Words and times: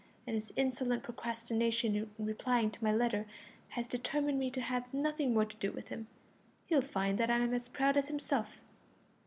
And 0.25 0.33
his 0.35 0.51
insolent 0.55 1.03
procrastination 1.03 1.95
in 2.17 2.25
replying 2.25 2.71
to 2.71 2.83
my 2.83 2.91
letter 2.91 3.27
has 3.67 3.87
determined 3.87 4.39
me 4.39 4.49
to 4.49 4.59
have 4.61 4.91
nothing 4.91 5.31
more 5.31 5.45
to 5.45 5.57
do 5.57 5.71
with 5.71 5.89
him. 5.89 6.07
He'll 6.65 6.81
find 6.81 7.19
that 7.19 7.29
I'm 7.29 7.53
as 7.53 7.67
proud 7.67 7.95
as 7.97 8.07
himself." 8.07 8.59